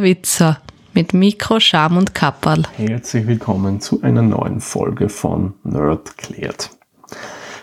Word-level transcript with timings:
Witzer 0.00 0.60
mit 0.94 1.12
Mikro, 1.12 1.60
Scham 1.60 1.98
und 1.98 2.14
Kapperl. 2.14 2.62
Herzlich 2.76 3.26
willkommen 3.26 3.80
zu 3.80 4.00
einer 4.02 4.22
neuen 4.22 4.60
Folge 4.60 5.10
von 5.10 5.54
Nerd 5.64 6.16
klärt. 6.16 6.70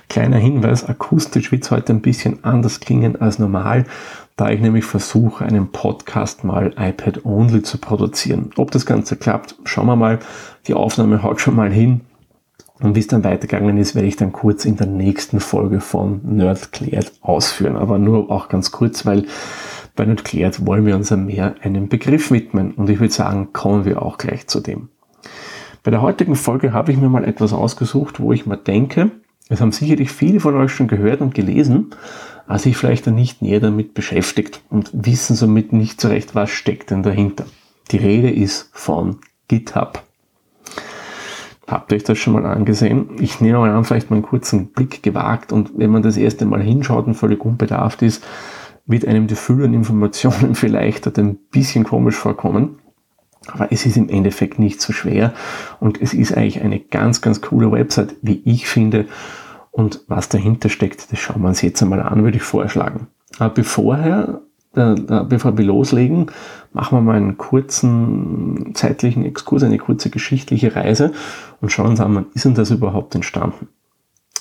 Kleiner 0.10 0.38
Hinweis, 0.38 0.84
akustisch 0.84 1.52
wird 1.52 1.64
es 1.64 1.72
heute 1.72 1.94
ein 1.94 2.02
bisschen 2.02 2.44
anders 2.44 2.80
klingen 2.82 3.20
als 3.20 3.40
normal, 3.40 3.86
da 4.36 4.50
ich 4.50 4.60
nämlich 4.60 4.86
versuche, 4.86 5.46
einen 5.46 5.72
Podcast 5.72 6.44
mal 6.44 6.74
iPad-only 6.78 7.64
zu 7.64 7.80
produzieren. 7.80 8.52
Ob 8.58 8.70
das 8.72 8.86
Ganze 8.86 9.16
klappt, 9.16 9.56
schauen 9.64 9.88
wir 9.88 9.96
mal. 9.96 10.20
Die 10.68 10.76
Aufnahme 10.76 11.24
haut 11.24 11.42
schon 11.42 11.56
mal 11.56 11.72
hin. 11.72 12.02
Und 12.80 12.96
wie 12.96 13.00
es 13.00 13.08
dann 13.08 13.24
weitergegangen 13.24 13.78
ist, 13.78 13.96
werde 13.96 14.08
ich 14.08 14.16
dann 14.16 14.32
kurz 14.32 14.66
in 14.66 14.78
der 14.78 14.88
nächsten 14.88 15.40
Folge 15.40 15.82
von 15.82 16.22
Nerd 16.24 16.72
klärt 16.72 17.12
ausführen. 17.22 17.76
Aber 17.76 17.98
nur 17.98 18.32
auch 18.32 18.50
ganz 18.50 18.72
kurz, 18.72 19.06
weil 19.06 19.26
bei 19.96 20.06
Nerd 20.06 20.24
klärt 20.24 20.66
wollen 20.66 20.86
wir 20.86 20.96
uns 20.96 21.12
mehr 21.12 21.56
einem 21.62 21.90
Begriff 21.90 22.32
widmen. 22.32 22.72
Und 22.72 22.90
ich 22.90 23.00
würde 23.00 23.14
sagen, 23.14 23.54
kommen 23.54 23.86
wir 23.86 24.02
auch 24.02 24.18
gleich 24.18 24.48
zu 24.48 24.60
dem. 24.60 24.90
Bei 25.84 25.92
der 25.92 26.02
heutigen 26.02 26.36
Folge 26.36 26.74
habe 26.74 26.92
ich 26.92 26.98
mir 26.98 27.10
mal 27.10 27.24
etwas 27.24 27.54
ausgesucht, 27.54 28.20
wo 28.20 28.34
ich 28.34 28.46
mal 28.46 28.58
denke, 28.58 29.12
es 29.50 29.62
haben 29.62 29.72
sicherlich 29.72 30.12
viele 30.12 30.40
von 30.40 30.56
euch 30.56 30.72
schon 30.72 30.88
gehört 30.88 31.22
und 31.22 31.34
gelesen, 31.34 31.92
aber 32.48 32.60
sich 32.60 32.78
vielleicht 32.78 33.08
dann 33.08 33.16
nicht 33.16 33.42
näher 33.42 33.60
damit 33.60 33.94
beschäftigt 33.94 34.62
und 34.70 34.92
wissen 34.94 35.36
somit 35.36 35.74
nicht 35.74 36.00
so 36.00 36.10
recht, 36.10 36.36
was 36.36 36.52
steckt 36.52 36.92
denn 36.92 37.02
dahinter. 37.02 37.46
Die 37.92 37.98
Rede 37.98 38.30
ist 38.30 38.70
von 38.74 39.18
GitHub. 39.48 40.04
Habt 41.68 41.92
ihr 41.92 41.96
euch 41.96 42.04
das 42.04 42.18
schon 42.18 42.34
mal 42.34 42.46
angesehen? 42.46 43.10
Ich 43.20 43.42
nehme 43.42 43.60
mal 43.60 43.70
an, 43.70 43.86
vielleicht 43.86 44.10
mal 44.10 44.18
einen 44.18 44.26
kurzen 44.26 44.68
Blick 44.68 45.04
gewagt 45.04 45.52
und 45.52 45.72
wenn 45.78 45.92
man 45.92 46.02
das 46.02 46.18
erste 46.18 46.46
Mal 46.46 46.62
hinschaut 46.62 47.08
und 47.08 47.16
völlig 47.16 47.44
unbedarft 47.44 48.02
ist, 48.02 48.24
wird 48.90 49.08
einem 49.08 49.28
die 49.28 49.36
Fülle 49.36 49.66
an 49.66 49.74
Informationen 49.74 50.56
vielleicht 50.56 51.18
ein 51.18 51.38
bisschen 51.52 51.86
komisch 51.86 52.16
vorkommen. 52.16 52.80
Aber 53.48 53.72
es 53.72 53.86
ist 53.86 53.96
im 53.96 54.10
Endeffekt 54.10 54.60
nicht 54.60 54.82
so 54.82 54.92
schwer 54.92 55.34
und 55.80 56.02
es 56.02 56.14
ist 56.14 56.36
eigentlich 56.36 56.62
eine 56.62 56.80
ganz, 56.80 57.22
ganz 57.22 57.40
coole 57.40 57.72
Website, 57.72 58.16
wie 58.22 58.42
ich 58.44 58.68
finde. 58.68 59.06
Und 59.72 60.02
was 60.08 60.28
dahinter 60.28 60.68
steckt, 60.68 61.12
das 61.12 61.20
schauen 61.20 61.42
wir 61.42 61.48
uns 61.48 61.62
jetzt 61.62 61.82
einmal 61.82 62.02
an, 62.02 62.24
würde 62.24 62.38
ich 62.38 62.44
vorschlagen. 62.44 63.08
Aber 63.38 63.54
bevorher 63.54 64.42
da, 64.74 64.94
da, 64.94 65.24
bevor 65.24 65.58
wir 65.58 65.66
loslegen, 65.66 66.28
machen 66.74 66.98
wir 66.98 67.02
mal 67.02 67.16
einen 67.16 67.38
kurzen 67.38 68.72
zeitlichen 68.76 69.26
Exkurs, 69.26 69.64
eine 69.64 69.80
kurze 69.80 70.10
geschichtliche 70.10 70.76
Reise 70.76 71.12
und 71.62 71.72
schauen 71.72 71.92
uns 71.92 72.02
an, 72.02 72.16
wann 72.16 72.26
ist 72.34 72.46
denn 72.46 72.54
das 72.54 72.70
überhaupt 72.70 73.16
entstanden? 73.16 73.68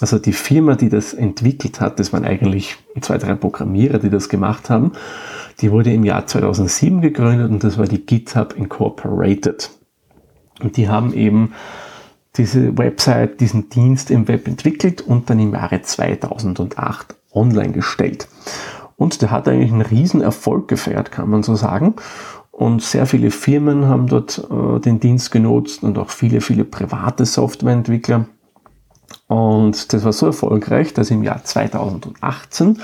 Also 0.01 0.19
die 0.19 0.33
Firma, 0.33 0.77
die 0.77 0.89
das 0.89 1.13
entwickelt 1.13 1.81
hat, 1.81 1.99
das 1.99 2.13
waren 2.13 2.25
eigentlich 2.25 2.77
zwei, 3.01 3.19
drei 3.19 3.35
Programmierer, 3.35 3.99
die 3.99 4.11
das 4.11 4.29
gemacht 4.29 4.71
haben, 4.71 4.93
die 5.61 5.73
wurde 5.73 5.93
im 5.93 6.05
Jahr 6.05 6.27
2007 6.27 7.01
gegründet 7.01 7.51
und 7.51 7.65
das 7.65 7.79
war 7.79 7.87
die 7.87 8.05
GitHub 8.05 8.55
Incorporated. 8.57 9.71
Und 10.61 10.77
die 10.77 10.89
haben 10.89 11.13
eben 11.13 11.53
diese 12.37 12.79
Website, 12.79 13.41
diesen 13.41 13.69
Dienst 13.69 14.11
im 14.11 14.29
Web 14.29 14.47
entwickelt 14.47 15.01
und 15.01 15.29
dann 15.29 15.41
im 15.41 15.53
Jahre 15.53 15.83
2008 15.83 17.17
online 17.33 17.73
gestellt. 17.73 18.29
Und 18.97 19.23
der 19.23 19.31
hat 19.31 19.49
eigentlich 19.49 19.73
einen 19.73 19.83
riesen 19.83 20.21
Erfolg 20.21 20.69
gefeiert, 20.69 21.13
kann 21.13 21.31
man 21.31 21.43
so 21.43 21.55
sagen. 21.55 21.95
Und 22.51 22.83
sehr 22.83 23.07
viele 23.07 23.31
Firmen 23.31 23.87
haben 23.87 24.09
dort 24.09 24.49
äh, 24.51 24.81
den 24.81 24.99
Dienst 24.99 25.31
genutzt 25.31 25.85
und 25.85 25.99
auch 25.99 26.11
viele, 26.11 26.41
viele 26.41 26.65
private 26.65 27.25
Softwareentwickler. 27.25 28.27
Und 29.29 29.93
das 29.93 30.05
war 30.05 30.13
so 30.13 30.27
erfolgreich, 30.27 30.95
dass 30.95 31.11
im 31.11 31.23
Jahr 31.23 31.45
2018 31.45 32.79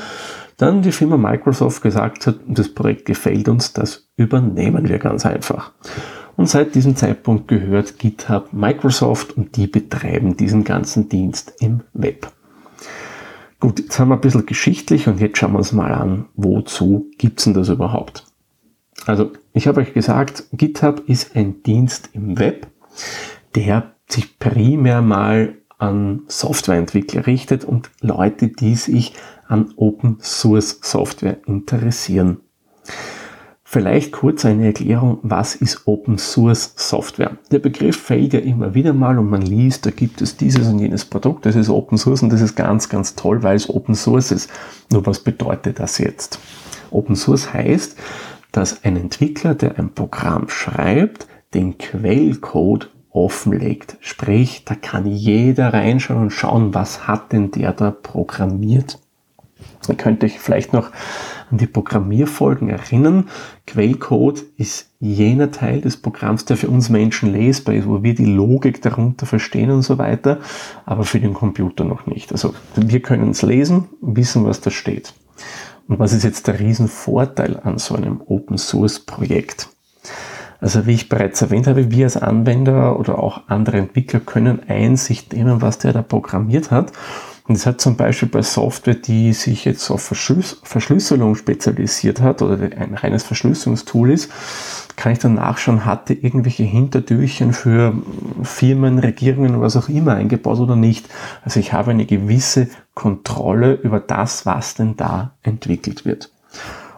dann 0.56 0.82
die 0.82 0.92
Firma 0.92 1.16
Microsoft 1.16 1.82
gesagt 1.82 2.26
hat, 2.26 2.36
das 2.46 2.68
Projekt 2.68 3.06
gefällt 3.06 3.48
uns, 3.48 3.72
das 3.72 4.06
übernehmen 4.16 4.88
wir 4.88 4.98
ganz 4.98 5.26
einfach. 5.26 5.72
Und 6.36 6.48
seit 6.48 6.74
diesem 6.74 6.96
Zeitpunkt 6.96 7.48
gehört 7.48 7.98
GitHub 7.98 8.52
Microsoft 8.52 9.36
und 9.36 9.56
die 9.56 9.66
betreiben 9.66 10.36
diesen 10.36 10.64
ganzen 10.64 11.08
Dienst 11.08 11.54
im 11.60 11.80
Web. 11.92 12.30
Gut, 13.60 13.80
jetzt 13.80 13.98
haben 13.98 14.08
wir 14.08 14.16
ein 14.16 14.20
bisschen 14.20 14.46
geschichtlich 14.46 15.08
und 15.08 15.20
jetzt 15.20 15.38
schauen 15.38 15.52
wir 15.52 15.58
uns 15.58 15.72
mal 15.72 15.92
an, 15.92 16.26
wozu 16.34 17.10
gibt's 17.18 17.44
denn 17.44 17.54
das 17.54 17.68
überhaupt? 17.68 18.26
Also, 19.06 19.32
ich 19.52 19.66
habe 19.66 19.80
euch 19.80 19.94
gesagt, 19.94 20.44
GitHub 20.52 21.08
ist 21.08 21.34
ein 21.36 21.62
Dienst 21.62 22.10
im 22.12 22.38
Web, 22.38 22.66
der 23.54 23.94
sich 24.08 24.38
primär 24.38 25.02
mal 25.02 25.54
an 25.78 26.22
Softwareentwickler 26.28 27.26
richtet 27.26 27.64
und 27.64 27.90
Leute, 28.00 28.48
die 28.48 28.74
sich 28.74 29.14
an 29.48 29.72
Open 29.76 30.18
Source 30.20 30.78
Software 30.82 31.38
interessieren. 31.46 32.38
Vielleicht 33.74 34.12
kurz 34.12 34.44
eine 34.44 34.66
Erklärung, 34.66 35.18
was 35.22 35.56
ist 35.56 35.88
Open 35.88 36.16
Source 36.16 36.74
Software? 36.76 37.38
Der 37.50 37.58
Begriff 37.58 37.96
fällt 37.96 38.32
ja 38.32 38.38
immer 38.38 38.74
wieder 38.74 38.92
mal 38.92 39.18
und 39.18 39.28
man 39.28 39.42
liest, 39.42 39.84
da 39.84 39.90
gibt 39.90 40.22
es 40.22 40.36
dieses 40.36 40.68
und 40.68 40.78
jenes 40.78 41.04
Produkt, 41.04 41.44
das 41.44 41.56
ist 41.56 41.68
Open 41.68 41.98
Source 41.98 42.22
und 42.22 42.32
das 42.32 42.40
ist 42.40 42.54
ganz, 42.54 42.88
ganz 42.88 43.16
toll, 43.16 43.42
weil 43.42 43.56
es 43.56 43.68
Open 43.68 43.96
Source 43.96 44.30
ist. 44.30 44.48
Nur 44.92 45.04
was 45.06 45.18
bedeutet 45.18 45.80
das 45.80 45.98
jetzt? 45.98 46.38
Open 46.92 47.16
Source 47.16 47.52
heißt, 47.52 47.96
dass 48.52 48.84
ein 48.84 48.96
Entwickler, 48.96 49.56
der 49.56 49.76
ein 49.76 49.92
Programm 49.92 50.48
schreibt, 50.48 51.26
den 51.52 51.76
Quellcode 51.76 52.93
offenlegt. 53.14 53.96
Sprich, 54.00 54.64
da 54.66 54.74
kann 54.74 55.06
jeder 55.06 55.72
reinschauen 55.72 56.20
und 56.20 56.30
schauen, 56.30 56.74
was 56.74 57.06
hat 57.06 57.32
denn 57.32 57.50
der 57.50 57.72
da 57.72 57.90
programmiert. 57.90 58.98
Ihr 59.88 59.94
könnt 59.94 60.24
euch 60.24 60.38
vielleicht 60.38 60.72
noch 60.72 60.90
an 61.50 61.58
die 61.58 61.66
Programmierfolgen 61.66 62.68
erinnern. 62.68 63.28
Quellcode 63.66 64.44
ist 64.56 64.90
jener 64.98 65.50
Teil 65.52 65.80
des 65.80 65.96
Programms, 65.96 66.44
der 66.44 66.56
für 66.56 66.68
uns 66.68 66.88
Menschen 66.88 67.32
lesbar 67.32 67.74
ist, 67.74 67.86
wo 67.86 68.02
wir 68.02 68.14
die 68.14 68.24
Logik 68.24 68.82
darunter 68.82 69.26
verstehen 69.26 69.70
und 69.70 69.82
so 69.82 69.98
weiter, 69.98 70.40
aber 70.84 71.04
für 71.04 71.20
den 71.20 71.34
Computer 71.34 71.84
noch 71.84 72.06
nicht. 72.06 72.32
Also 72.32 72.54
wir 72.74 73.00
können 73.00 73.30
es 73.30 73.42
lesen, 73.42 73.88
wissen, 74.00 74.44
was 74.44 74.60
da 74.60 74.70
steht. 74.70 75.14
Und 75.86 75.98
was 75.98 76.12
ist 76.12 76.24
jetzt 76.24 76.46
der 76.46 76.58
Riesenvorteil 76.58 77.60
an 77.60 77.78
so 77.78 77.94
einem 77.94 78.22
Open 78.26 78.58
Source 78.58 78.98
Projekt? 78.98 79.68
Also 80.60 80.86
wie 80.86 80.94
ich 80.94 81.08
bereits 81.08 81.42
erwähnt 81.42 81.66
habe, 81.66 81.90
wir 81.90 82.04
als 82.04 82.16
Anwender 82.16 82.98
oder 82.98 83.18
auch 83.18 83.42
andere 83.48 83.78
Entwickler 83.78 84.20
können 84.20 84.60
Einsicht 84.68 85.32
nehmen, 85.32 85.62
was 85.62 85.78
der 85.78 85.92
da 85.92 86.02
programmiert 86.02 86.70
hat 86.70 86.92
und 87.46 87.56
es 87.56 87.66
hat 87.66 87.78
zum 87.80 87.96
Beispiel 87.96 88.28
bei 88.28 88.40
Software, 88.40 88.94
die 88.94 89.34
sich 89.34 89.66
jetzt 89.66 89.90
auf 89.90 90.02
Verschlüs 90.02 90.60
Verschlüsselung 90.62 91.34
spezialisiert 91.34 92.22
hat 92.22 92.40
oder 92.40 92.54
ein 92.54 92.94
reines 92.94 93.22
Verschlüsselungstool 93.22 94.10
ist, 94.10 94.30
kann 94.96 95.12
ich 95.12 95.18
dann 95.18 95.34
nachschauen, 95.34 95.84
hatte 95.84 96.14
irgendwelche 96.14 96.62
Hintertürchen 96.62 97.52
für 97.52 97.92
Firmen, 98.42 98.98
Regierungen, 98.98 99.60
was 99.60 99.76
auch 99.76 99.90
immer 99.90 100.14
eingebaut 100.14 100.58
oder 100.58 100.76
nicht. 100.76 101.06
Also 101.42 101.60
ich 101.60 101.74
habe 101.74 101.90
eine 101.90 102.06
gewisse 102.06 102.68
Kontrolle 102.94 103.74
über 103.74 104.00
das, 104.00 104.46
was 104.46 104.74
denn 104.74 104.96
da 104.96 105.32
entwickelt 105.42 106.06
wird. 106.06 106.30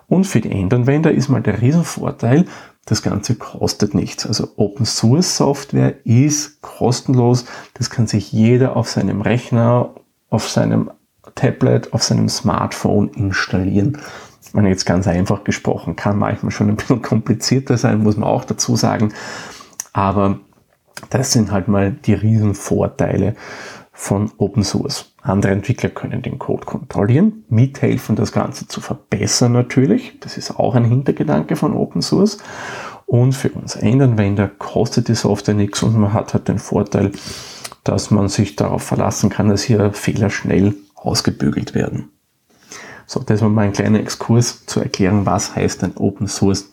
Und 0.07 0.29
für 0.29 0.41
die 0.41 0.53
Endanwender 0.53 1.11
ist 1.11 1.29
mal 1.29 1.43
der 1.43 1.61
Riesenvorteil, 1.61 2.45
das 2.87 3.03
Ganze 3.03 3.35
kostet 3.35 3.95
nichts. 3.95 4.27
Also 4.27 4.49
Open 4.57 4.87
Source 4.87 5.37
Software 5.37 5.95
ist 6.05 6.63
kostenlos. 6.63 7.45
Das 7.75 7.91
kann 7.91 8.07
sich 8.07 8.33
jeder 8.33 8.77
auf 8.77 8.89
seinem 8.89 9.21
Rechner 9.21 9.91
auf 10.31 10.49
seinem 10.49 10.91
Tablet, 11.35 11.93
auf 11.93 12.03
seinem 12.03 12.29
Smartphone 12.29 13.09
installieren. 13.11 13.99
Meine, 14.53 14.69
jetzt 14.69 14.87
ganz 14.87 15.07
einfach 15.07 15.45
gesprochen, 15.45 15.97
kann 15.97 16.19
manchmal 16.19 16.53
schon 16.53 16.69
ein 16.69 16.77
bisschen 16.77 17.03
komplizierter 17.03 17.77
sein, 17.77 18.03
muss 18.03 18.17
man 18.17 18.29
auch 18.29 18.45
dazu 18.45 18.77
sagen. 18.77 19.13
Aber 19.93 20.39
das 21.11 21.33
sind 21.33 21.53
halt 21.53 21.69
mal 21.69 21.93
die 21.93 22.15
riesen 22.15 22.55
Vorteile 22.55 23.35
von 23.99 24.31
Open 24.37 24.63
Source. 24.63 25.15
Andere 25.23 25.53
Entwickler 25.53 25.89
können 25.89 26.21
den 26.21 26.39
Code 26.39 26.67
kontrollieren, 26.67 27.45
mithelfen, 27.49 28.15
das 28.15 28.31
Ganze 28.31 28.69
zu 28.69 28.83
verbessern 28.83 29.53
natürlich. 29.53 30.21
Das 30.21 30.37
ist 30.37 30.51
auch 30.51 30.75
ein 30.75 30.85
Hintergedanke 30.85 31.57
von 31.57 31.73
Open 31.73 32.03
Source. 32.03 32.37
Und 33.07 33.33
für 33.33 33.49
uns 33.49 33.75
Endanwender 33.75 34.49
kostet 34.49 35.09
die 35.09 35.15
Software 35.15 35.55
nichts 35.55 35.83
und 35.83 35.99
man 35.99 36.13
hat 36.13 36.35
halt 36.35 36.47
den 36.47 36.59
Vorteil, 36.59 37.13
dass 37.85 38.11
man 38.11 38.29
sich 38.29 38.55
darauf 38.55 38.83
verlassen 38.83 39.31
kann, 39.31 39.49
dass 39.49 39.63
hier 39.63 39.93
Fehler 39.95 40.29
schnell 40.29 40.75
ausgebügelt 40.95 41.75
werden. 41.75 42.11
So, 43.07 43.21
das 43.21 43.41
war 43.41 43.49
mal 43.49 43.63
ein 43.63 43.73
kleiner 43.73 44.01
Exkurs 44.01 44.67
zu 44.67 44.81
erklären, 44.81 45.25
was 45.25 45.57
heißt 45.57 45.83
ein 45.85 45.97
Open 45.97 46.29
Source. 46.29 46.71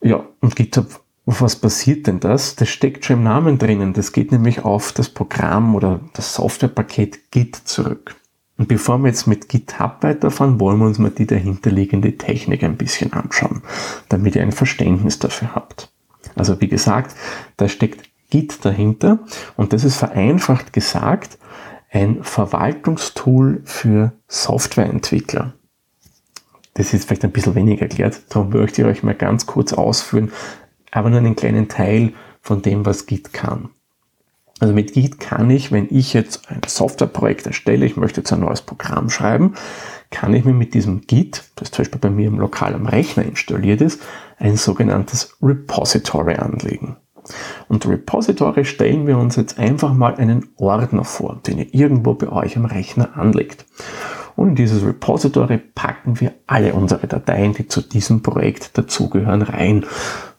Ja, 0.00 0.24
und 0.40 0.56
GitHub, 0.56 1.00
was 1.26 1.56
passiert 1.56 2.06
denn 2.06 2.20
das? 2.20 2.54
Das 2.54 2.68
steckt 2.68 3.04
schon 3.04 3.18
im 3.18 3.24
Namen 3.24 3.58
drinnen. 3.58 3.92
Das 3.92 4.12
geht 4.12 4.30
nämlich 4.30 4.64
auf 4.64 4.92
das 4.92 5.08
Programm 5.08 5.74
oder 5.74 6.00
das 6.12 6.34
Softwarepaket 6.34 7.32
Git 7.32 7.56
zurück. 7.56 8.14
Und 8.58 8.68
bevor 8.68 8.98
wir 8.98 9.08
jetzt 9.08 9.26
mit 9.26 9.48
GitHub 9.48 10.02
weiterfahren, 10.02 10.60
wollen 10.60 10.78
wir 10.78 10.86
uns 10.86 10.98
mal 10.98 11.10
die 11.10 11.26
dahinterliegende 11.26 12.16
Technik 12.16 12.62
ein 12.62 12.76
bisschen 12.76 13.12
anschauen, 13.12 13.62
damit 14.08 14.34
ihr 14.34 14.42
ein 14.42 14.52
Verständnis 14.52 15.18
dafür 15.18 15.54
habt. 15.54 15.90
Also 16.36 16.60
wie 16.60 16.68
gesagt, 16.68 17.14
da 17.56 17.68
steckt 17.68 18.08
Git 18.30 18.64
dahinter 18.64 19.18
und 19.56 19.72
das 19.72 19.84
ist 19.84 19.96
vereinfacht 19.96 20.72
gesagt 20.72 21.38
ein 21.90 22.22
Verwaltungstool 22.22 23.62
für 23.64 24.12
Softwareentwickler. 24.26 25.54
das 26.74 26.92
ist 26.92 27.06
vielleicht 27.06 27.24
ein 27.24 27.32
bisschen 27.32 27.54
wenig 27.54 27.80
erklärt, 27.80 28.20
darum 28.28 28.50
möchte 28.50 28.82
ich 28.82 28.88
euch 28.88 29.02
mal 29.02 29.14
ganz 29.14 29.46
kurz 29.46 29.72
ausführen, 29.72 30.30
aber 30.96 31.10
nur 31.10 31.18
einen 31.18 31.36
kleinen 31.36 31.68
Teil 31.68 32.12
von 32.40 32.62
dem, 32.62 32.86
was 32.86 33.06
Git 33.06 33.32
kann. 33.32 33.68
Also 34.58 34.72
mit 34.72 34.94
Git 34.94 35.20
kann 35.20 35.50
ich, 35.50 35.70
wenn 35.70 35.88
ich 35.90 36.14
jetzt 36.14 36.50
ein 36.50 36.62
Softwareprojekt 36.66 37.46
erstelle, 37.46 37.84
ich 37.84 37.96
möchte 37.96 38.20
jetzt 38.20 38.32
ein 38.32 38.40
neues 38.40 38.62
Programm 38.62 39.10
schreiben, 39.10 39.54
kann 40.10 40.32
ich 40.32 40.44
mir 40.44 40.54
mit 40.54 40.72
diesem 40.72 41.02
Git, 41.02 41.44
das 41.56 41.70
zum 41.70 41.82
Beispiel 41.82 42.00
bei 42.00 42.08
mir 42.08 42.28
im 42.28 42.38
Lokal 42.38 42.74
am 42.74 42.86
Rechner 42.86 43.24
installiert 43.24 43.82
ist, 43.82 44.00
ein 44.38 44.56
sogenanntes 44.56 45.36
Repository 45.42 46.36
anlegen. 46.36 46.96
Und 47.68 47.86
Repository 47.86 48.64
stellen 48.64 49.06
wir 49.06 49.18
uns 49.18 49.36
jetzt 49.36 49.58
einfach 49.58 49.92
mal 49.92 50.14
einen 50.14 50.48
Ordner 50.56 51.04
vor, 51.04 51.40
den 51.46 51.58
ihr 51.58 51.74
irgendwo 51.74 52.14
bei 52.14 52.28
euch 52.28 52.56
am 52.56 52.64
Rechner 52.64 53.16
anlegt. 53.16 53.66
Und 54.36 54.50
in 54.50 54.54
dieses 54.54 54.84
Repository 54.84 55.58
packen 55.58 56.20
wir 56.20 56.32
alle 56.46 56.74
unsere 56.74 57.06
Dateien, 57.06 57.52
die 57.54 57.68
zu 57.68 57.80
diesem 57.80 58.22
Projekt 58.22 58.78
dazugehören, 58.78 59.42
rein. 59.42 59.84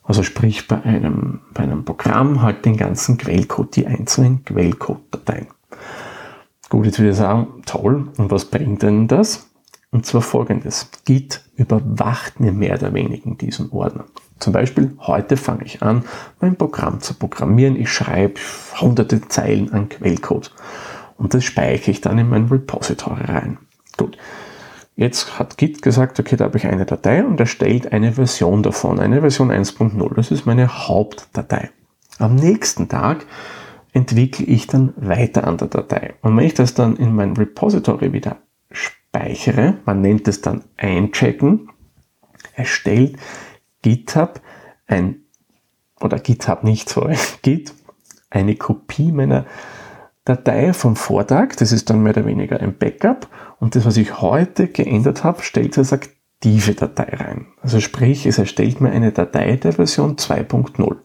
Also 0.07 0.23
sprich 0.23 0.69
bei 0.69 0.81
einem, 0.83 1.41
bei 1.53 1.63
einem 1.63 1.83
Programm 1.83 2.41
halt 2.41 2.63
den 2.63 2.77
ganzen 2.77 3.17
Quellcode, 3.17 3.75
die 3.75 3.87
einzelnen 3.87 4.43
Quellcode-Dateien. 4.45 5.47
Gut, 6.69 6.85
jetzt 6.85 6.97
würde 6.99 7.11
ich 7.11 7.17
sagen, 7.17 7.61
toll. 7.65 8.09
Und 8.17 8.31
was 8.31 8.45
bringt 8.45 8.83
denn 8.83 9.09
das? 9.09 9.49
Und 9.91 10.05
zwar 10.05 10.21
folgendes. 10.21 10.89
Git 11.03 11.43
überwacht 11.57 12.39
mir 12.39 12.53
mehr 12.53 12.77
oder 12.77 12.93
weniger 12.93 13.31
diesen 13.31 13.69
Ordner. 13.71 14.05
Zum 14.39 14.53
Beispiel, 14.53 14.95
heute 14.99 15.35
fange 15.35 15.65
ich 15.65 15.81
an, 15.81 16.03
mein 16.39 16.55
Programm 16.55 17.01
zu 17.01 17.13
programmieren. 17.13 17.75
Ich 17.75 17.91
schreibe 17.91 18.39
hunderte 18.79 19.27
Zeilen 19.27 19.73
an 19.73 19.89
Quellcode. 19.89 20.53
Und 21.17 21.33
das 21.33 21.43
speichere 21.43 21.91
ich 21.91 21.99
dann 21.99 22.17
in 22.17 22.29
mein 22.29 22.45
Repository 22.45 23.23
rein. 23.25 23.57
Gut. 23.97 24.17
Jetzt 24.97 25.37
hat 25.37 25.59
Git 25.59 25.83
gesagt, 25.83 26.19
okay, 26.19 26.35
da 26.37 26.45
habe 26.45 26.57
ich 26.57 26.65
eine 26.65 26.87
Datei 26.87 27.23
und 27.23 27.39
erstellt 27.39 27.93
eine 27.93 28.13
Version 28.13 28.63
davon, 28.63 28.99
eine 28.99 29.21
Version 29.21 29.51
1.0. 29.51 30.15
Das 30.15 30.31
ist 30.31 30.47
meine 30.47 30.87
Hauptdatei. 30.87 31.69
Am 32.17 32.33
nächsten 32.33 32.89
Tag 32.89 33.27
entwickle 33.93 34.47
ich 34.47 34.65
dann 34.65 34.93
weiter 34.97 35.45
an 35.45 35.57
der 35.57 35.67
Datei. 35.67 36.15
Und 36.21 36.35
wenn 36.35 36.45
ich 36.45 36.55
das 36.55 36.73
dann 36.73 36.95
in 36.95 37.13
mein 37.13 37.37
Repository 37.37 38.11
wieder 38.11 38.37
speichere, 38.71 39.75
man 39.85 40.01
nennt 40.01 40.27
es 40.27 40.41
dann 40.41 40.63
einchecken, 40.77 41.69
erstellt 42.55 43.17
GitHub 43.83 44.41
ein, 44.87 45.17
oder 46.01 46.17
GitHub 46.17 46.63
nicht, 46.63 46.89
sorry, 46.89 47.17
Git 47.43 47.71
eine 48.31 48.55
Kopie 48.55 49.11
meiner 49.11 49.45
Datei 50.27 50.73
vom 50.73 50.97
Vortag, 50.97 51.55
das 51.55 51.71
ist 51.71 51.89
dann 51.89 52.03
mehr 52.03 52.11
oder 52.11 52.25
weniger 52.25 52.59
ein 52.59 52.77
Backup 52.77 53.29
und 53.59 53.75
das, 53.75 53.85
was 53.85 53.95
ich 53.95 54.21
heute 54.21 54.67
geändert 54.67 55.23
habe, 55.23 55.41
stellt 55.41 55.77
es 55.77 55.91
als 55.91 55.93
aktive 55.93 56.73
Datei 56.73 57.15
rein. 57.15 57.47
Also 57.61 57.79
sprich, 57.79 58.25
es 58.25 58.37
erstellt 58.37 58.81
mir 58.81 58.91
eine 58.91 59.13
Datei 59.13 59.55
der 59.55 59.73
Version 59.73 60.17
2.0. 60.17 60.97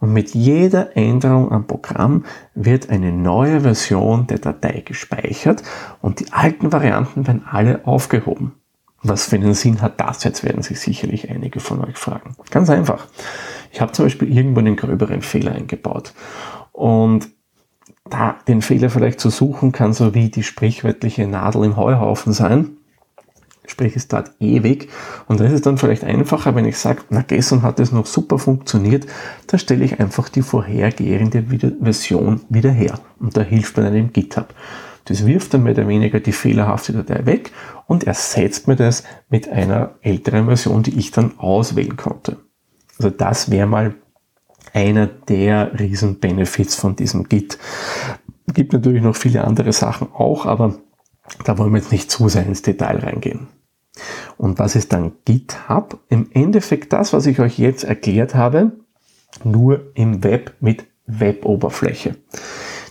Und 0.00 0.12
mit 0.12 0.34
jeder 0.34 0.94
Änderung 0.94 1.50
am 1.52 1.66
Programm 1.66 2.26
wird 2.54 2.90
eine 2.90 3.12
neue 3.12 3.62
Version 3.62 4.26
der 4.26 4.38
Datei 4.38 4.82
gespeichert 4.84 5.62
und 6.02 6.20
die 6.20 6.30
alten 6.30 6.70
Varianten 6.72 7.26
werden 7.26 7.46
alle 7.50 7.86
aufgehoben. 7.86 8.52
Was 9.02 9.26
für 9.26 9.36
einen 9.36 9.54
Sinn 9.54 9.80
hat 9.80 10.00
das 10.00 10.24
jetzt, 10.24 10.44
werden 10.44 10.62
sich 10.62 10.80
sicherlich 10.80 11.30
einige 11.30 11.60
von 11.60 11.82
euch 11.82 11.96
fragen. 11.96 12.36
Ganz 12.50 12.68
einfach. 12.68 13.06
Ich 13.72 13.80
habe 13.80 13.92
zum 13.92 14.04
Beispiel 14.04 14.30
irgendwo 14.36 14.60
einen 14.60 14.76
gröberen 14.76 15.22
Fehler 15.22 15.52
eingebaut. 15.52 16.12
Und 16.72 17.28
da 18.08 18.36
den 18.46 18.62
Fehler 18.62 18.90
vielleicht 18.90 19.20
zu 19.20 19.30
suchen, 19.30 19.72
kann 19.72 19.92
so 19.92 20.14
wie 20.14 20.28
die 20.28 20.42
sprichwörtliche 20.42 21.26
Nadel 21.26 21.64
im 21.64 21.76
Heuhaufen 21.76 22.32
sein. 22.32 22.76
Sprich, 23.66 23.96
es 23.96 24.08
dauert 24.08 24.32
ewig. 24.40 24.90
Und 25.26 25.40
da 25.40 25.44
ist 25.44 25.52
es 25.52 25.62
dann 25.62 25.78
vielleicht 25.78 26.04
einfacher, 26.04 26.54
wenn 26.54 26.66
ich 26.66 26.76
sage, 26.76 27.00
na, 27.08 27.22
gestern 27.22 27.62
hat 27.62 27.80
es 27.80 27.92
noch 27.92 28.04
super 28.04 28.38
funktioniert, 28.38 29.06
da 29.46 29.56
stelle 29.56 29.84
ich 29.84 30.00
einfach 30.00 30.28
die 30.28 30.42
vorhergehende 30.42 31.42
Version 31.80 32.42
wieder 32.50 32.70
her. 32.70 33.00
Und 33.18 33.36
da 33.36 33.40
hilft 33.40 33.78
dann 33.78 33.94
im 33.94 34.12
GitHub. 34.12 34.54
Das 35.06 35.26
wirft 35.26 35.54
dann 35.54 35.62
mehr 35.62 35.72
oder 35.72 35.88
weniger 35.88 36.20
die 36.20 36.32
fehlerhafte 36.32 36.92
Datei 36.92 37.24
weg 37.26 37.52
und 37.86 38.04
ersetzt 38.04 38.68
mir 38.68 38.76
das 38.76 39.02
mit 39.28 39.48
einer 39.48 39.94
älteren 40.02 40.46
Version, 40.46 40.82
die 40.82 40.98
ich 40.98 41.10
dann 41.10 41.38
auswählen 41.38 41.96
konnte. 41.96 42.36
Also 42.98 43.10
das 43.10 43.50
wäre 43.50 43.66
mal 43.66 43.94
einer 44.74 45.06
der 45.06 45.78
Riesen-Benefits 45.78 46.74
von 46.74 46.96
diesem 46.96 47.28
Git. 47.28 47.58
Gibt 48.52 48.72
natürlich 48.72 49.02
noch 49.02 49.16
viele 49.16 49.44
andere 49.44 49.72
Sachen 49.72 50.08
auch, 50.12 50.44
aber 50.44 50.74
da 51.44 51.56
wollen 51.56 51.72
wir 51.72 51.78
jetzt 51.78 51.92
nicht 51.92 52.10
zu 52.10 52.28
sehr 52.28 52.44
ins 52.44 52.62
Detail 52.62 52.98
reingehen. 52.98 53.46
Und 54.36 54.58
was 54.58 54.76
ist 54.76 54.92
dann 54.92 55.12
GitHub? 55.24 56.00
Im 56.08 56.28
Endeffekt 56.32 56.92
das, 56.92 57.12
was 57.12 57.26
ich 57.26 57.38
euch 57.40 57.58
jetzt 57.58 57.84
erklärt 57.84 58.34
habe, 58.34 58.72
nur 59.44 59.92
im 59.94 60.22
Web 60.24 60.54
mit 60.60 60.84
Web-Oberfläche. 61.06 62.16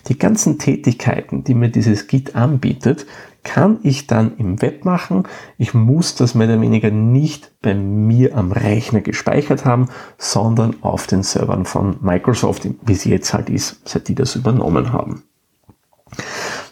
Die 0.08 0.18
ganzen 0.18 0.58
Tätigkeiten, 0.58 1.44
die 1.44 1.54
mir 1.54 1.68
dieses 1.68 2.06
Git 2.06 2.34
anbietet, 2.34 3.06
kann 3.44 3.78
ich 3.82 4.06
dann 4.06 4.36
im 4.38 4.60
Web 4.60 4.84
machen. 4.84 5.28
Ich 5.58 5.74
muss 5.74 6.16
das 6.16 6.34
mehr 6.34 6.48
oder 6.48 6.60
weniger 6.60 6.90
nicht 6.90 7.52
bei 7.62 7.74
mir 7.74 8.36
am 8.36 8.50
Rechner 8.50 9.00
gespeichert 9.00 9.64
haben, 9.64 9.88
sondern 10.18 10.82
auf 10.82 11.06
den 11.06 11.22
Servern 11.22 11.66
von 11.66 11.98
Microsoft, 12.00 12.66
wie 12.82 12.92
es 12.92 13.04
jetzt 13.04 13.32
halt 13.32 13.50
ist, 13.50 13.80
seit 13.84 14.08
die 14.08 14.14
das 14.14 14.34
übernommen 14.34 14.92
haben. 14.92 15.22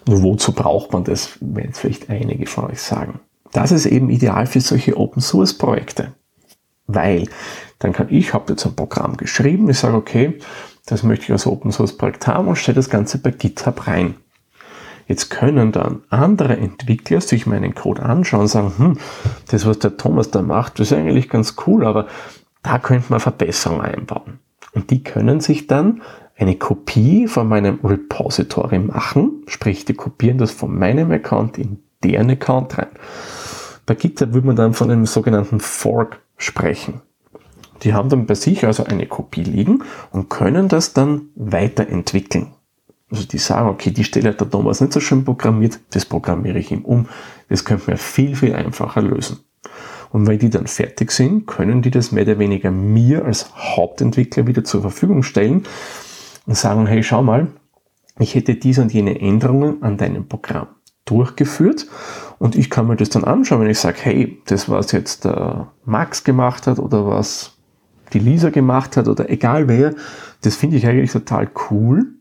Nur 0.06 0.22
wozu 0.22 0.52
braucht 0.52 0.92
man 0.92 1.04
das, 1.04 1.38
werden 1.40 1.68
jetzt 1.68 1.80
vielleicht 1.80 2.10
einige 2.10 2.46
von 2.46 2.64
euch 2.70 2.80
sagen. 2.80 3.20
Das 3.52 3.70
ist 3.70 3.86
eben 3.86 4.10
ideal 4.10 4.46
für 4.46 4.60
solche 4.60 4.96
Open 4.96 5.22
Source 5.22 5.56
Projekte. 5.56 6.14
Weil 6.86 7.28
dann 7.78 7.92
kann 7.92 8.08
ich, 8.10 8.34
habe 8.34 8.52
jetzt 8.52 8.66
ein 8.66 8.74
Programm 8.74 9.16
geschrieben, 9.16 9.68
ich 9.68 9.78
sage, 9.78 9.96
okay, 9.96 10.38
das 10.86 11.02
möchte 11.02 11.26
ich 11.26 11.32
als 11.32 11.46
Open 11.46 11.70
Source 11.70 11.96
Projekt 11.96 12.26
haben 12.26 12.48
und 12.48 12.56
stelle 12.56 12.76
das 12.76 12.90
Ganze 12.90 13.18
bei 13.18 13.30
GitHub 13.30 13.86
rein. 13.86 14.14
Jetzt 15.12 15.28
können 15.28 15.72
dann 15.72 16.00
andere 16.08 16.56
Entwickler 16.56 17.20
sich 17.20 17.46
meinen 17.46 17.74
Code 17.74 18.02
anschauen 18.02 18.40
und 18.40 18.48
sagen, 18.48 18.72
hm, 18.78 18.98
das, 19.50 19.66
was 19.66 19.78
der 19.78 19.98
Thomas 19.98 20.30
da 20.30 20.40
macht, 20.40 20.80
das 20.80 20.90
ist 20.90 20.96
eigentlich 20.96 21.28
ganz 21.28 21.56
cool, 21.66 21.84
aber 21.84 22.06
da 22.62 22.78
könnte 22.78 23.10
man 23.10 23.20
Verbesserungen 23.20 23.82
einbauen. 23.82 24.38
Und 24.72 24.88
die 24.88 25.02
können 25.04 25.40
sich 25.40 25.66
dann 25.66 26.00
eine 26.34 26.56
Kopie 26.56 27.26
von 27.26 27.46
meinem 27.46 27.78
Repository 27.84 28.78
machen, 28.78 29.42
sprich, 29.48 29.84
die 29.84 29.92
kopieren 29.92 30.38
das 30.38 30.50
von 30.50 30.78
meinem 30.78 31.10
Account 31.10 31.58
in 31.58 31.80
deren 32.02 32.30
Account 32.30 32.78
rein. 32.78 32.88
Bei 33.84 33.94
GitHub 33.94 34.32
würde 34.32 34.46
man 34.46 34.56
dann 34.56 34.72
von 34.72 34.90
einem 34.90 35.04
sogenannten 35.04 35.60
Fork 35.60 36.22
sprechen. 36.38 37.02
Die 37.82 37.92
haben 37.92 38.08
dann 38.08 38.24
bei 38.24 38.34
sich 38.34 38.64
also 38.64 38.84
eine 38.84 39.04
Kopie 39.04 39.44
liegen 39.44 39.82
und 40.10 40.30
können 40.30 40.68
das 40.68 40.94
dann 40.94 41.28
weiterentwickeln. 41.34 42.54
Also 43.12 43.26
die 43.26 43.38
sagen, 43.38 43.68
okay, 43.68 43.90
die 43.90 44.04
Stelle 44.04 44.30
hat 44.30 44.40
der 44.40 44.48
Thomas 44.48 44.80
nicht 44.80 44.94
so 44.94 44.98
schön 44.98 45.22
programmiert, 45.22 45.78
das 45.90 46.06
programmiere 46.06 46.58
ich 46.58 46.72
ihm 46.72 46.82
um. 46.82 47.08
Das 47.50 47.66
könnte 47.66 47.90
man 47.90 47.98
viel, 47.98 48.34
viel 48.34 48.54
einfacher 48.54 49.02
lösen. 49.02 49.40
Und 50.12 50.26
wenn 50.26 50.38
die 50.38 50.48
dann 50.48 50.66
fertig 50.66 51.12
sind, 51.12 51.46
können 51.46 51.82
die 51.82 51.90
das 51.90 52.10
mehr 52.10 52.22
oder 52.22 52.38
weniger 52.38 52.70
mir 52.70 53.26
als 53.26 53.54
Hauptentwickler 53.54 54.46
wieder 54.46 54.64
zur 54.64 54.80
Verfügung 54.80 55.22
stellen 55.22 55.64
und 56.46 56.56
sagen, 56.56 56.86
hey, 56.86 57.02
schau 57.02 57.22
mal, 57.22 57.48
ich 58.18 58.34
hätte 58.34 58.54
diese 58.54 58.80
und 58.80 58.94
jene 58.94 59.20
Änderungen 59.20 59.82
an 59.82 59.98
deinem 59.98 60.26
Programm 60.26 60.68
durchgeführt 61.04 61.86
und 62.38 62.56
ich 62.56 62.70
kann 62.70 62.86
mir 62.86 62.96
das 62.96 63.10
dann 63.10 63.24
anschauen, 63.24 63.60
wenn 63.60 63.70
ich 63.70 63.78
sage, 63.78 63.98
hey, 64.00 64.40
das 64.46 64.70
was 64.70 64.92
jetzt 64.92 65.26
der 65.26 65.70
Max 65.84 66.24
gemacht 66.24 66.66
hat 66.66 66.78
oder 66.78 67.06
was 67.06 67.58
die 68.14 68.20
Lisa 68.20 68.48
gemacht 68.48 68.96
hat 68.96 69.06
oder 69.06 69.28
egal 69.28 69.68
wer, 69.68 69.94
das 70.40 70.56
finde 70.56 70.76
ich 70.76 70.86
eigentlich 70.86 71.12
total 71.12 71.50
cool 71.70 72.14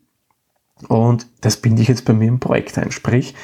und 0.88 1.28
das 1.42 1.58
binde 1.58 1.82
ich 1.82 1.88
jetzt 1.88 2.06
bei 2.06 2.14
mir 2.14 2.28
im 2.28 2.40
Projekt 2.40 2.78
ein. 2.78 2.92
Sprich, 2.92 3.36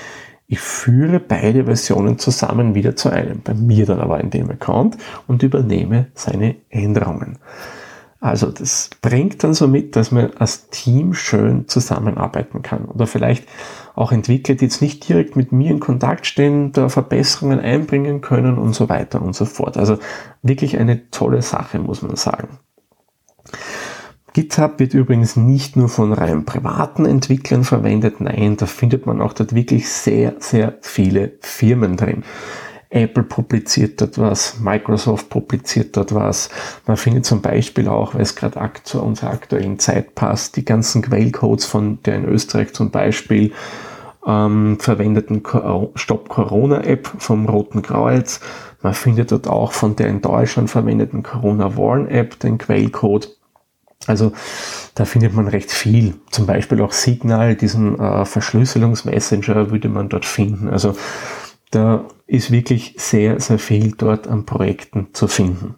ich 0.48 0.60
führe 0.60 1.20
beide 1.20 1.66
Versionen 1.66 2.20
zusammen 2.20 2.74
wieder 2.74 2.96
zu 2.96 3.10
einem, 3.10 3.42
bei 3.42 3.54
mir 3.54 3.86
dann 3.86 4.00
aber 4.00 4.22
in 4.22 4.30
dem 4.30 4.50
Account 4.50 4.98
und 5.28 5.44
übernehme 5.44 6.08
seine 6.14 6.56
Änderungen. 6.70 7.38
Also 8.20 8.50
das 8.50 8.90
bringt 9.02 9.44
dann 9.44 9.54
so 9.54 9.68
mit, 9.68 9.96
dass 9.96 10.12
man 10.12 10.32
als 10.38 10.70
Team 10.70 11.14
schön 11.14 11.68
zusammenarbeiten 11.68 12.64
kann. 12.64 12.86
Oder 12.86 13.06
vielleicht 13.06 13.48
auch 13.94 14.12
Entwickler, 14.12 14.56
die 14.56 14.66
jetzt 14.66 14.82
nicht 14.82 15.08
direkt 15.08 15.36
mit 15.36 15.52
mir 15.52 15.70
in 15.70 15.80
Kontakt 15.80 16.26
stehen, 16.26 16.72
da 16.72 16.90
Verbesserungen 16.90 17.60
einbringen 17.60 18.22
können 18.22 18.58
und 18.58 18.74
so 18.74 18.90
weiter 18.90 19.22
und 19.22 19.36
so 19.36 19.46
fort. 19.46 19.78
Also 19.78 20.00
wirklich 20.42 20.80
eine 20.80 21.12
tolle 21.12 21.44
Sache, 21.44 21.78
muss 21.78 22.02
man 22.02 22.16
sagen. 22.16 22.58
GitHub 24.38 24.78
wird 24.78 24.94
übrigens 24.94 25.36
nicht 25.36 25.76
nur 25.76 25.90
von 25.90 26.14
rein 26.14 26.46
privaten 26.46 27.08
Entwicklern 27.08 27.64
verwendet, 27.64 28.22
nein, 28.22 28.56
da 28.56 28.68
findet 28.68 29.08
man 29.08 29.20
auch 29.20 29.34
dort 29.34 29.56
wirklich 29.56 29.90
sehr, 29.90 30.36
sehr 30.38 30.78
viele 30.82 31.40
Firmen 31.42 31.98
drin. 31.98 32.24
Apple 32.92 33.24
publiziert 33.24 34.00
dort 34.00 34.20
was, 34.20 34.60
Microsoft 34.60 35.30
publiziert 35.30 35.98
dort 35.98 36.14
was. 36.14 36.52
Man 36.86 36.98
findet 36.98 37.26
zum 37.26 37.42
Beispiel 37.42 37.88
auch, 37.88 38.14
weil 38.14 38.22
es 38.22 38.36
gerade 38.36 38.60
zu 38.84 39.02
unserer 39.02 39.32
aktuellen 39.32 39.80
Zeit 39.80 40.14
passt, 40.14 40.56
die 40.56 40.66
ganzen 40.66 41.02
Quellcodes 41.02 41.66
von 41.66 42.04
der 42.04 42.18
in 42.18 42.26
Österreich 42.26 42.74
zum 42.74 42.92
Beispiel 42.92 43.54
ähm, 44.24 44.78
verwendeten 44.80 45.42
Stop 45.96 46.30
Corona 46.30 46.84
App 46.84 47.10
vom 47.18 47.50
Roten 47.50 47.82
Kreuz. 47.82 48.40
Man 48.84 48.94
findet 48.94 49.32
dort 49.32 49.48
auch 49.48 49.72
von 49.72 49.96
der 49.96 50.10
in 50.10 50.22
Deutschland 50.22 50.70
verwendeten 50.70 51.24
Corona 51.24 51.76
Warn 51.76 52.08
App 52.08 52.40
den 52.40 52.60
Quellcode. 52.60 53.36
Also 54.06 54.32
da 54.96 55.06
findet 55.06 55.34
man 55.34 55.48
recht 55.48 55.72
viel. 55.72 56.16
Zum 56.32 56.46
Beispiel 56.46 56.82
auch 56.82 56.92
Signal, 56.92 57.56
diesen 57.56 58.00
äh, 58.00 58.26
Verschlüsselungsmessenger 58.26 59.72
würde 59.72 59.90
man 59.90 60.10
dort 60.10 60.26
finden. 60.26 60.70
Also 60.70 60.96
da 61.72 62.06
ist 62.26 62.52
wirklich 62.52 62.96
sehr, 62.98 63.40
sehr 63.40 63.60
viel 63.60 63.92
dort 63.92 64.28
an 64.28 64.46
Projekten 64.46 65.10
zu 65.14 65.28
finden. 65.28 65.76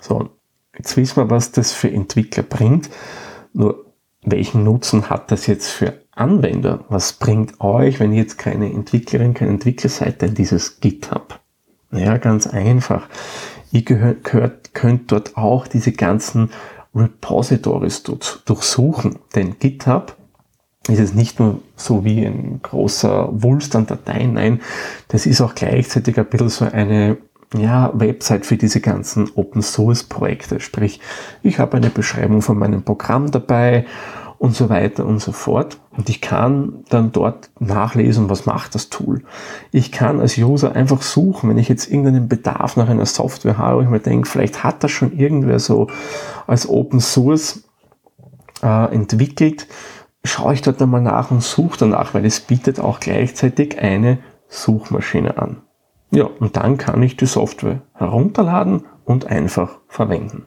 So, 0.00 0.30
jetzt 0.76 0.96
wissen 0.96 1.16
wir, 1.16 1.30
was 1.30 1.52
das 1.52 1.72
für 1.72 1.90
Entwickler 1.90 2.42
bringt. 2.42 2.90
Nur 3.52 3.92
welchen 4.22 4.64
Nutzen 4.64 5.10
hat 5.10 5.30
das 5.30 5.46
jetzt 5.46 5.68
für 5.68 6.00
Anwender? 6.12 6.84
Was 6.88 7.14
bringt 7.14 7.60
euch, 7.60 8.00
wenn 8.00 8.12
ihr 8.12 8.22
jetzt 8.22 8.38
keine 8.38 8.72
Entwicklerin, 8.72 9.34
kein 9.34 9.48
Entwickler 9.48 9.90
seid, 9.90 10.22
denn 10.22 10.34
dieses 10.34 10.80
GitHub? 10.80 11.40
Naja, 11.90 12.16
ganz 12.18 12.46
einfach. 12.46 13.08
Ihr 13.70 13.82
gehört, 13.82 14.74
könnt 14.74 15.12
dort 15.12 15.36
auch 15.36 15.66
diese 15.66 15.92
ganzen 15.92 16.50
Repositories 16.94 18.02
durchsuchen. 18.02 19.18
Denn 19.34 19.58
GitHub 19.58 20.16
ist 20.88 21.00
es 21.00 21.14
nicht 21.14 21.38
nur 21.38 21.60
so 21.76 22.04
wie 22.04 22.24
ein 22.24 22.60
großer 22.62 23.28
Wulst 23.32 23.76
an 23.76 23.86
Dateien, 23.86 24.34
nein, 24.34 24.60
das 25.08 25.26
ist 25.26 25.40
auch 25.40 25.54
gleichzeitig 25.54 26.18
ein 26.18 26.26
bisschen 26.26 26.48
so 26.48 26.64
eine 26.64 27.18
ja, 27.56 27.90
Website 27.94 28.46
für 28.46 28.56
diese 28.56 28.80
ganzen 28.80 29.30
Open 29.34 29.62
Source 29.62 30.04
Projekte. 30.04 30.58
Sprich, 30.60 31.00
ich 31.42 31.58
habe 31.58 31.76
eine 31.76 31.90
Beschreibung 31.90 32.42
von 32.42 32.58
meinem 32.58 32.82
Programm 32.82 33.30
dabei 33.30 33.84
und 34.42 34.56
so 34.56 34.68
weiter 34.68 35.06
und 35.06 35.20
so 35.20 35.30
fort. 35.30 35.78
Und 35.96 36.08
ich 36.08 36.20
kann 36.20 36.82
dann 36.88 37.12
dort 37.12 37.50
nachlesen, 37.60 38.28
was 38.28 38.44
macht 38.44 38.74
das 38.74 38.88
Tool. 38.88 39.22
Ich 39.70 39.92
kann 39.92 40.18
als 40.18 40.36
User 40.36 40.74
einfach 40.74 41.00
suchen, 41.00 41.48
wenn 41.48 41.58
ich 41.58 41.68
jetzt 41.68 41.88
irgendeinen 41.88 42.26
Bedarf 42.26 42.76
nach 42.76 42.88
einer 42.88 43.06
Software 43.06 43.56
habe, 43.56 43.78
wo 43.78 43.82
ich 43.82 43.88
mir 43.88 44.00
denke, 44.00 44.28
vielleicht 44.28 44.64
hat 44.64 44.82
das 44.82 44.90
schon 44.90 45.16
irgendwer 45.16 45.60
so 45.60 45.86
als 46.48 46.68
Open 46.68 46.98
Source 46.98 47.62
äh, 48.64 48.92
entwickelt, 48.92 49.68
schaue 50.24 50.54
ich 50.54 50.62
dort 50.62 50.82
einmal 50.82 51.02
nach 51.02 51.30
und 51.30 51.44
suche 51.44 51.78
danach, 51.78 52.12
weil 52.12 52.24
es 52.24 52.40
bietet 52.40 52.80
auch 52.80 52.98
gleichzeitig 52.98 53.78
eine 53.78 54.18
Suchmaschine 54.48 55.38
an. 55.38 55.58
Ja, 56.10 56.24
und 56.24 56.56
dann 56.56 56.78
kann 56.78 57.00
ich 57.04 57.16
die 57.16 57.26
Software 57.26 57.82
herunterladen 57.94 58.86
und 59.04 59.24
einfach 59.24 59.78
verwenden. 59.86 60.46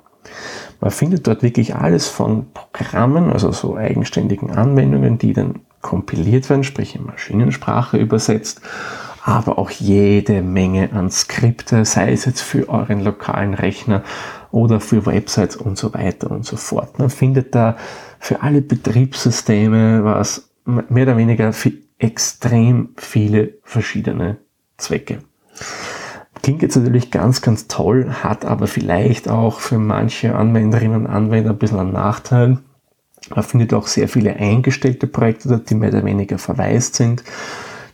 Man 0.81 0.91
findet 0.91 1.27
dort 1.27 1.43
wirklich 1.43 1.75
alles 1.75 2.07
von 2.07 2.47
Programmen, 2.53 3.31
also 3.31 3.51
so 3.51 3.75
eigenständigen 3.75 4.51
Anwendungen, 4.51 5.17
die 5.17 5.33
dann 5.33 5.61
kompiliert 5.81 6.49
werden, 6.49 6.63
sprich 6.63 6.95
in 6.95 7.05
Maschinensprache 7.05 7.97
übersetzt, 7.97 8.61
aber 9.23 9.57
auch 9.57 9.71
jede 9.71 10.41
Menge 10.41 10.91
an 10.93 11.09
Skripte, 11.09 11.85
sei 11.85 12.11
es 12.11 12.25
jetzt 12.25 12.41
für 12.41 12.69
euren 12.69 13.01
lokalen 13.01 13.53
Rechner 13.53 14.03
oder 14.51 14.79
für 14.79 15.05
Websites 15.05 15.55
und 15.55 15.77
so 15.77 15.93
weiter 15.93 16.31
und 16.31 16.45
so 16.45 16.57
fort. 16.57 16.99
Man 16.99 17.09
findet 17.09 17.55
da 17.55 17.77
für 18.19 18.41
alle 18.41 18.61
Betriebssysteme 18.61 20.03
was 20.03 20.49
mehr 20.65 21.03
oder 21.03 21.17
weniger 21.17 21.53
für 21.53 21.71
extrem 21.99 22.89
viele 22.97 23.53
verschiedene 23.63 24.37
Zwecke. 24.77 25.19
Klingt 26.45 26.61
jetzt 26.61 26.75
natürlich 26.75 27.09
ganz, 27.09 27.41
ganz 27.41 27.67
toll, 27.67 28.07
hat 28.21 28.45
aber 28.45 28.67
vielleicht 28.67 29.27
auch 29.27 29.59
für 29.59 29.79
manche 29.79 30.35
Anwenderinnen 30.35 30.95
und 30.95 31.07
Anwender 31.07 31.49
ein 31.49 31.57
bisschen 31.57 31.79
einen 31.79 31.91
Nachteil. 31.91 32.59
Man 33.33 33.43
findet 33.43 33.73
auch 33.73 33.87
sehr 33.87 34.07
viele 34.07 34.35
eingestellte 34.35 35.07
Projekte, 35.07 35.59
die 35.67 35.73
mehr 35.73 35.89
oder 35.89 36.05
weniger 36.05 36.37
verwaist 36.37 36.93
sind, 36.93 37.23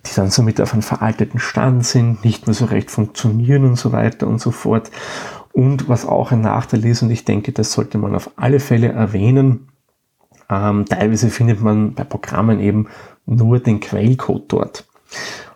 die 0.06 0.14
dann 0.14 0.32
somit 0.32 0.60
auf 0.60 0.74
einem 0.74 0.82
veralteten 0.82 1.40
Stand 1.40 1.86
sind, 1.86 2.26
nicht 2.26 2.46
mehr 2.46 2.54
so 2.54 2.66
recht 2.66 2.92
funktionieren 2.92 3.64
und 3.64 3.78
so 3.78 3.94
weiter 3.94 4.28
und 4.28 4.42
so 4.42 4.52
fort. 4.52 4.92
Und 5.54 5.88
was 5.88 6.06
auch 6.06 6.34
ein 6.34 6.42
Nachteil 6.42 6.84
ist, 6.86 7.04
und 7.04 7.10
ich 7.10 7.24
denke, 7.24 7.54
das 7.54 7.72
sollte 7.72 7.98
man 8.00 8.16
auf 8.16 8.32
alle 8.36 8.60
Fälle 8.60 8.90
erwähnen, 8.90 9.70
ähm, 10.50 10.86
teilweise 10.90 11.30
findet 11.30 11.62
man 11.62 11.94
bei 11.94 12.04
Programmen 12.04 12.60
eben 12.60 12.90
nur 13.26 13.60
den 13.60 13.80
Quellcode 13.80 14.52
dort. 14.52 14.91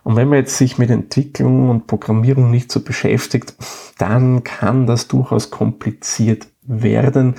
Und 0.04 0.16
wenn 0.16 0.28
man 0.28 0.38
jetzt 0.38 0.56
sich 0.56 0.78
mit 0.78 0.90
Entwicklung 0.90 1.68
und 1.68 1.86
Programmierung 1.86 2.50
nicht 2.50 2.70
so 2.70 2.80
beschäftigt, 2.80 3.54
dann 3.98 4.44
kann 4.44 4.86
das 4.86 5.08
durchaus 5.08 5.50
kompliziert 5.50 6.46
werden, 6.62 7.34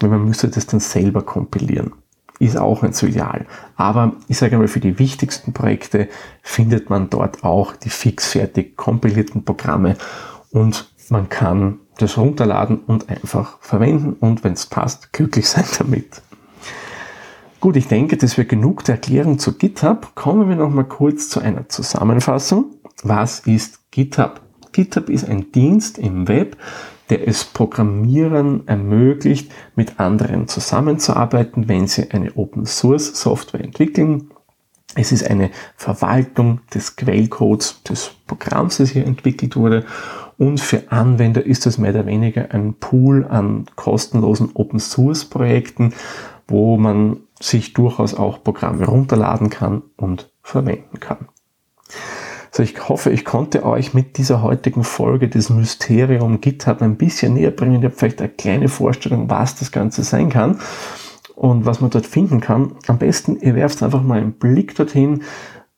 weil 0.00 0.10
man 0.10 0.24
müsste 0.24 0.48
das 0.48 0.66
dann 0.66 0.80
selber 0.80 1.22
kompilieren. 1.22 1.92
Ist 2.38 2.58
auch 2.58 2.82
nicht 2.82 2.94
so 2.94 3.06
ideal. 3.06 3.46
Aber 3.76 4.12
ich 4.28 4.38
sage 4.38 4.58
mal, 4.58 4.68
für 4.68 4.80
die 4.80 4.98
wichtigsten 4.98 5.52
Projekte 5.52 6.08
findet 6.42 6.90
man 6.90 7.08
dort 7.08 7.44
auch 7.44 7.74
die 7.74 7.88
fixfertig 7.88 8.76
kompilierten 8.76 9.44
Programme 9.44 9.96
und 10.50 10.92
man 11.08 11.28
kann 11.28 11.80
das 11.98 12.18
runterladen 12.18 12.78
und 12.78 13.08
einfach 13.08 13.58
verwenden 13.60 14.14
und 14.20 14.44
wenn 14.44 14.52
es 14.52 14.66
passt, 14.66 15.12
glücklich 15.12 15.48
sein 15.48 15.64
damit. 15.78 16.22
Gut, 17.66 17.74
ich 17.74 17.88
denke, 17.88 18.16
das 18.16 18.36
wäre 18.38 18.46
genug 18.46 18.84
der 18.84 18.94
Erklärung 18.94 19.40
zu 19.40 19.58
GitHub. 19.58 20.14
Kommen 20.14 20.48
wir 20.48 20.54
noch 20.54 20.70
mal 20.70 20.84
kurz 20.84 21.28
zu 21.28 21.40
einer 21.40 21.68
Zusammenfassung. 21.68 22.76
Was 23.02 23.40
ist 23.40 23.90
GitHub? 23.90 24.40
GitHub 24.70 25.08
ist 25.08 25.28
ein 25.28 25.50
Dienst 25.50 25.98
im 25.98 26.28
Web, 26.28 26.56
der 27.10 27.26
es 27.26 27.42
Programmierern 27.42 28.68
ermöglicht, 28.68 29.50
mit 29.74 29.98
anderen 29.98 30.46
zusammenzuarbeiten, 30.46 31.66
wenn 31.66 31.88
sie 31.88 32.08
eine 32.12 32.36
Open 32.36 32.66
Source 32.66 33.20
Software 33.20 33.64
entwickeln. 33.64 34.30
Es 34.94 35.10
ist 35.10 35.28
eine 35.28 35.50
Verwaltung 35.74 36.60
des 36.72 36.94
Quellcodes 36.94 37.82
des 37.82 38.12
Programms, 38.28 38.76
das 38.76 38.90
hier 38.90 39.04
entwickelt 39.04 39.56
wurde. 39.56 39.84
Und 40.38 40.60
für 40.60 40.92
Anwender 40.92 41.44
ist 41.44 41.66
das 41.66 41.78
mehr 41.78 41.90
oder 41.90 42.06
weniger 42.06 42.52
ein 42.52 42.74
Pool 42.74 43.24
an 43.24 43.66
kostenlosen 43.74 44.50
Open 44.54 44.78
Source 44.78 45.24
Projekten, 45.24 45.94
wo 46.46 46.76
man 46.76 47.25
sich 47.40 47.72
durchaus 47.72 48.14
auch 48.14 48.42
Programme 48.42 48.86
runterladen 48.86 49.50
kann 49.50 49.82
und 49.96 50.30
verwenden 50.42 51.00
kann. 51.00 51.28
So, 52.50 52.62
ich 52.62 52.88
hoffe, 52.88 53.10
ich 53.10 53.26
konnte 53.26 53.66
euch 53.66 53.92
mit 53.92 54.16
dieser 54.16 54.40
heutigen 54.40 54.82
Folge 54.82 55.28
des 55.28 55.50
Mysterium 55.50 56.40
GitHub 56.40 56.80
ein 56.80 56.96
bisschen 56.96 57.34
näher 57.34 57.50
bringen. 57.50 57.82
Ihr 57.82 57.90
habt 57.90 57.98
vielleicht 57.98 58.20
eine 58.20 58.30
kleine 58.30 58.68
Vorstellung, 58.68 59.28
was 59.28 59.56
das 59.56 59.72
Ganze 59.72 60.02
sein 60.04 60.30
kann 60.30 60.60
und 61.34 61.66
was 61.66 61.82
man 61.82 61.90
dort 61.90 62.06
finden 62.06 62.40
kann. 62.40 62.72
Am 62.86 62.98
besten, 62.98 63.36
ihr 63.40 63.54
werft 63.54 63.82
einfach 63.82 64.02
mal 64.02 64.20
einen 64.20 64.32
Blick 64.32 64.74
dorthin. 64.74 65.22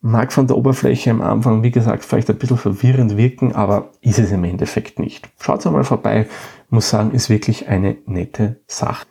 Mag 0.00 0.32
von 0.32 0.46
der 0.46 0.56
Oberfläche 0.56 1.10
am 1.10 1.20
Anfang, 1.20 1.64
wie 1.64 1.72
gesagt, 1.72 2.04
vielleicht 2.04 2.30
ein 2.30 2.38
bisschen 2.38 2.58
verwirrend 2.58 3.16
wirken, 3.16 3.56
aber 3.56 3.90
ist 4.00 4.20
es 4.20 4.30
im 4.30 4.44
Endeffekt 4.44 5.00
nicht. 5.00 5.28
Schaut 5.40 5.64
mal 5.64 5.82
vorbei. 5.82 6.28
Muss 6.70 6.90
sagen, 6.90 7.10
ist 7.10 7.28
wirklich 7.28 7.66
eine 7.68 7.96
nette 8.06 8.60
Sache 8.68 9.06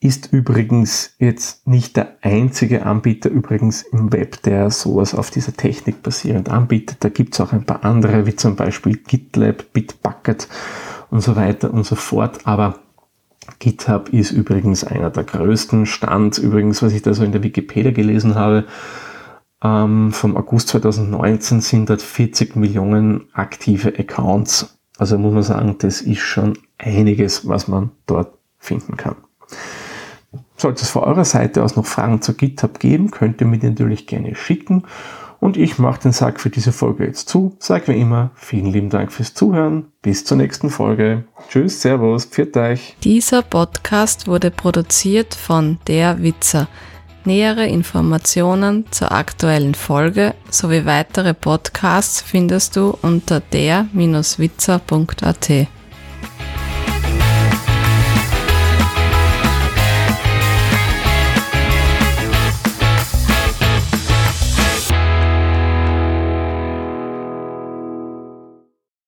ist 0.00 0.32
übrigens 0.32 1.14
jetzt 1.18 1.66
nicht 1.66 1.96
der 1.96 2.18
einzige 2.20 2.84
Anbieter 2.84 3.30
übrigens 3.30 3.82
im 3.82 4.12
Web, 4.12 4.42
der 4.42 4.70
sowas 4.70 5.14
auf 5.14 5.30
dieser 5.30 5.54
Technik 5.54 6.02
basierend 6.02 6.50
anbietet. 6.50 6.98
Da 7.00 7.08
gibt 7.08 7.34
es 7.34 7.40
auch 7.40 7.52
ein 7.52 7.64
paar 7.64 7.84
andere, 7.84 8.26
wie 8.26 8.36
zum 8.36 8.56
Beispiel 8.56 8.98
GitLab, 8.98 9.72
Bitbucket 9.72 10.48
und 11.10 11.20
so 11.20 11.34
weiter 11.34 11.72
und 11.72 11.84
so 11.84 11.94
fort. 11.94 12.46
Aber 12.46 12.78
GitHub 13.58 14.10
ist 14.10 14.32
übrigens 14.32 14.84
einer 14.84 15.10
der 15.10 15.24
größten. 15.24 15.86
Stand 15.86 16.38
übrigens, 16.38 16.82
was 16.82 16.92
ich 16.92 17.02
da 17.02 17.14
so 17.14 17.24
in 17.24 17.32
der 17.32 17.42
Wikipedia 17.42 17.90
gelesen 17.90 18.34
habe, 18.34 18.66
ähm, 19.62 20.12
vom 20.12 20.36
August 20.36 20.68
2019 20.68 21.60
sind 21.60 21.88
dort 21.88 22.02
40 22.02 22.56
Millionen 22.56 23.28
aktive 23.32 23.98
Accounts. 23.98 24.78
Also 24.98 25.18
muss 25.18 25.32
man 25.32 25.42
sagen, 25.42 25.76
das 25.78 26.02
ist 26.02 26.20
schon 26.20 26.58
einiges, 26.78 27.48
was 27.48 27.66
man 27.66 27.90
dort 28.06 28.34
finden 28.58 28.96
kann. 28.96 29.16
Sollte 30.56 30.82
es 30.82 30.90
von 30.90 31.04
eurer 31.04 31.24
Seite 31.24 31.62
aus 31.62 31.76
noch 31.76 31.86
Fragen 31.86 32.22
zu 32.22 32.34
GitHub 32.34 32.78
geben, 32.80 33.10
könnt 33.10 33.40
ihr 33.40 33.46
mir 33.46 33.58
die 33.58 33.68
natürlich 33.68 34.06
gerne 34.06 34.34
schicken. 34.34 34.84
Und 35.38 35.56
ich 35.56 35.78
mache 35.78 36.00
den 36.00 36.12
Sack 36.12 36.40
für 36.40 36.48
diese 36.50 36.72
Folge 36.72 37.04
jetzt 37.04 37.28
zu. 37.28 37.54
Sag 37.58 37.88
wie 37.88 38.00
immer, 38.00 38.30
vielen 38.34 38.66
lieben 38.66 38.88
Dank 38.88 39.12
fürs 39.12 39.34
Zuhören. 39.34 39.92
Bis 40.00 40.24
zur 40.24 40.38
nächsten 40.38 40.70
Folge. 40.70 41.24
Tschüss, 41.50 41.82
Servus, 41.82 42.24
pfiat 42.24 42.56
euch. 42.56 42.96
Dieser 43.04 43.42
Podcast 43.42 44.26
wurde 44.26 44.50
produziert 44.50 45.34
von 45.34 45.78
Der 45.88 46.22
Witzer. 46.22 46.68
Nähere 47.26 47.66
Informationen 47.66 48.86
zur 48.92 49.12
aktuellen 49.12 49.74
Folge 49.74 50.34
sowie 50.48 50.86
weitere 50.86 51.34
Podcasts 51.34 52.22
findest 52.22 52.76
du 52.76 52.96
unter 53.02 53.40
der-witzer.at. 53.40 54.06